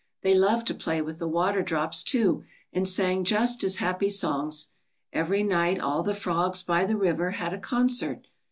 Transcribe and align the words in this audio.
They 0.23 0.33
loved 0.33 0.65
to 0.65 0.73
play 0.73 0.99
with 1.03 1.19
the 1.19 1.27
water 1.27 1.61
drops, 1.61 2.01
too^ 2.03 2.43
and 2.73 2.87
sang 2.87 3.23
just 3.23 3.63
as 3.63 3.75
happy 3.75 4.09
songs. 4.09 4.69
Every 5.13 5.43
night 5.43 5.79
all 5.79 6.01
the 6.01 6.15
frogs 6.15 6.63
by 6.63 6.85
the 6.85 6.97
river 6.97 7.29
had 7.29 7.53
a 7.53 7.59
concert. 7.59 8.25